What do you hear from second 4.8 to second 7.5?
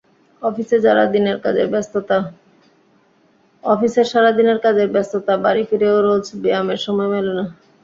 ব্যস্ততা, বাড়ি ফিরেও রোজ ব্যায়ামের সময় মেলে না।